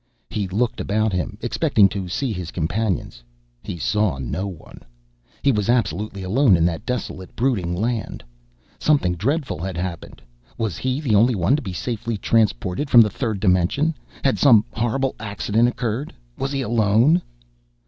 [0.31, 3.21] He looked about him, expecting to see his companions.
[3.61, 4.81] He saw no one.
[5.43, 8.23] He was absolutely alone in that desolate brooding land.
[8.79, 10.19] Something dreadful had happened!
[10.57, 13.93] Was he the only one to be safely transported from the third dimension?
[14.23, 16.13] Had some horrible accident occurred?
[16.35, 17.21] Was he alone?